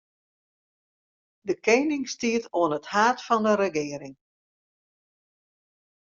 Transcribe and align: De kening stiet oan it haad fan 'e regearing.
De 1.47 1.55
kening 1.65 2.05
stiet 2.13 2.45
oan 2.59 2.75
it 2.77 2.89
haad 2.93 3.19
fan 3.27 3.45
'e 3.49 3.53
regearing. 3.61 4.15